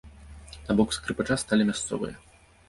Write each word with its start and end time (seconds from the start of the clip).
На 0.69 0.75
бок 0.79 0.95
скрыпача 0.97 1.37
сталі 1.43 1.69
мясцовыя. 1.69 2.15